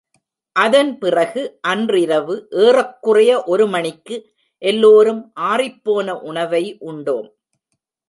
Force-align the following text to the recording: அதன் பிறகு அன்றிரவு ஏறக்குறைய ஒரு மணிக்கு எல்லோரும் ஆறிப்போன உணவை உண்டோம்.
அதன் 0.55 0.97
பிறகு 0.97 1.41
அன்றிரவு 1.61 2.35
ஏறக்குறைய 2.63 3.43
ஒரு 3.45 3.67
மணிக்கு 3.67 4.17
எல்லோரும் 4.61 5.23
ஆறிப்போன 5.49 6.19
உணவை 6.23 6.63
உண்டோம். 6.85 7.29